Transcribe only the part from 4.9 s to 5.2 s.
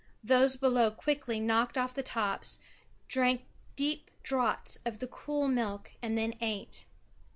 the